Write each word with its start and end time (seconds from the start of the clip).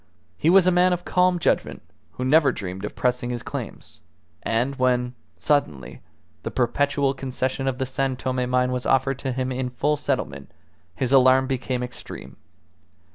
He 0.35 0.49
was 0.49 0.65
a 0.65 0.71
man 0.71 0.93
of 0.93 1.05
calm 1.05 1.37
judgment, 1.37 1.83
who 2.13 2.25
never 2.25 2.51
dreamed 2.51 2.85
of 2.85 2.95
pressing 2.95 3.29
his 3.29 3.43
claims; 3.43 4.01
and 4.41 4.75
when, 4.77 5.13
suddenly, 5.35 6.01
the 6.41 6.49
perpetual 6.49 7.13
concession 7.13 7.67
of 7.67 7.77
the 7.77 7.85
San 7.85 8.15
Tome 8.15 8.49
mine 8.49 8.71
was 8.71 8.87
offered 8.87 9.19
to 9.19 9.31
him 9.31 9.51
in 9.51 9.69
full 9.69 9.97
settlement, 9.97 10.49
his 10.95 11.13
alarm 11.13 11.45
became 11.45 11.83
extreme. 11.83 12.37